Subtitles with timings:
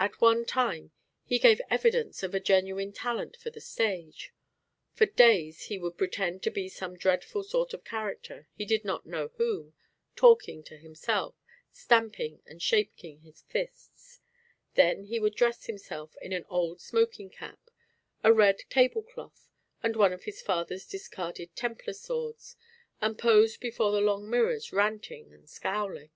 [0.00, 0.90] At one time
[1.22, 4.34] he gave evidence of a genuine talent for the stage.
[4.94, 9.06] For days he would pretend to be some dreadful sort of character, he did not
[9.06, 9.74] know whom,
[10.16, 11.36] talking to himself,
[11.70, 14.18] stamping and shaking his fists;
[14.74, 17.70] then he would dress himself in an old smoking cap,
[18.24, 19.46] a red table cloth
[19.84, 22.56] and one of his father's discarded Templar swords,
[23.00, 26.10] and pose before the long mirrors ranting and scowling.